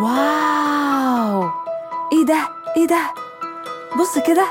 واو! 0.00 1.50
إيه 2.12 2.26
ده؟ 2.26 2.38
إيه 2.76 2.86
ده؟ 2.86 3.00
بص 4.00 4.18
كده. 4.26 4.44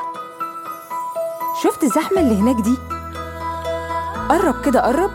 شفت 1.64 1.84
الزحمة 1.84 2.20
اللي 2.22 2.40
هناك 2.40 2.56
دي؟ 2.56 2.78
قرب 4.30 4.62
كده 4.66 4.82
قرب. 4.82 5.12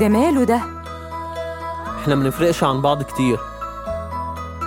ده 0.00 0.08
ماله 0.08 0.44
ده؟ 0.44 0.60
إحنا 2.02 2.14
منفرقش 2.14 2.64
عن 2.64 2.80
بعض 2.80 3.02
كتير. 3.02 3.38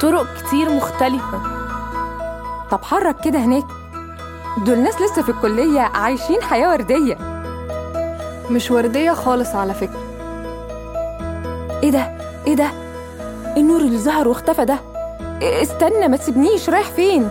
طرق 0.02 0.26
كتير 0.38 0.70
مختلفة. 0.70 1.42
طب 2.72 2.84
حرك 2.84 3.20
كده 3.22 3.40
هناك. 3.40 3.66
دول 4.58 4.80
ناس 4.80 5.02
لسه 5.02 5.22
في 5.22 5.30
الكلية 5.30 5.82
عايشين 5.82 6.42
حياة 6.42 6.70
وردية. 6.70 7.18
مش 8.50 8.72
وردية 8.72 9.12
خالص 9.12 9.56
على 9.56 9.74
فكرة. 9.74 10.04
إيه 11.84 11.92
ده؟ 11.92 12.18
إيه 12.48 12.56
ده؟ 12.56 12.85
النور 13.58 13.80
اللي 13.82 13.98
ظهر 13.98 14.28
واختفى 14.28 14.66
ده. 14.66 14.80
استنى 15.42 16.08
ما 16.08 16.18
تسيبنيش. 16.18 16.70
رايح 16.70 16.88
فين؟ 16.88 17.30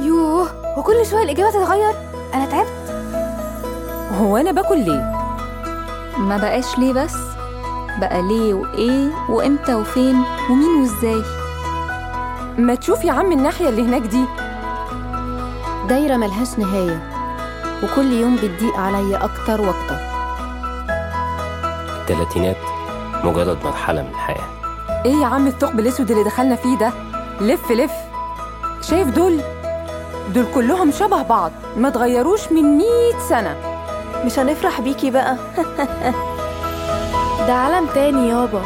يوه 0.00 0.48
وكل 0.78 1.06
شوية 1.06 1.22
الإجابة 1.22 1.50
تتغير. 1.50 1.94
أنا 2.34 2.46
تعبت. 2.46 2.94
هو 4.20 4.36
أنا 4.36 4.52
باكل 4.52 4.78
ليه؟ 4.78 5.12
ما 6.18 6.36
بقاش 6.36 6.78
ليه 6.78 6.92
بس. 6.92 7.14
بقى 8.00 8.22
ليه 8.22 8.54
وإيه 8.54 9.08
وإمتى 9.28 9.74
وفين 9.74 10.22
ومين 10.50 10.80
وإزاي؟ 10.80 11.22
ما 12.58 12.74
تشوف 12.74 13.04
يا 13.04 13.12
عم 13.12 13.32
الناحية 13.32 13.68
اللي 13.68 13.82
هناك 13.82 14.02
دي. 14.02 14.24
دايرة 15.88 16.16
ملهاش 16.16 16.58
نهاية 16.58 17.10
وكل 17.82 18.12
يوم 18.12 18.36
بتضيق 18.36 18.76
عليا 18.76 19.24
أكتر 19.24 19.60
وأكتر. 19.60 19.96
التلاتينات 22.00 22.56
مجرد 23.24 23.58
مرحلة 23.64 24.02
من 24.02 24.08
الحياة. 24.08 24.63
إيه 25.04 25.14
يا 25.14 25.26
عم 25.26 25.46
الثقب 25.46 25.80
الاسود 25.80 26.10
اللي 26.10 26.24
دخلنا 26.24 26.56
فيه 26.56 26.78
ده؟ 26.78 26.92
لف 27.40 27.72
لف. 27.72 27.92
شايف 28.80 29.08
دول؟ 29.08 29.40
دول 30.34 30.44
كلهم 30.54 30.90
شبه 30.90 31.22
بعض 31.22 31.52
ما 31.76 31.90
تغيروش 31.90 32.52
من 32.52 32.62
مئة 32.78 33.18
سنة. 33.28 33.56
مش 34.24 34.38
هنفرح 34.38 34.80
بيكي 34.80 35.10
بقى. 35.10 35.36
ده 37.46 37.52
عالم 37.52 37.86
تاني 37.86 38.28
يابا. 38.28 38.62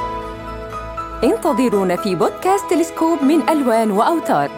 انتظرونا 1.25 1.97
في 1.97 2.15
بودكاست 2.15 2.71
تلسكوب 2.71 3.23
من 3.23 3.49
ألوان 3.49 3.91
وأوتار. 3.91 4.51